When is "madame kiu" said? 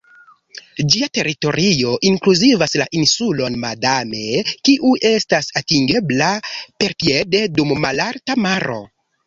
3.67-4.95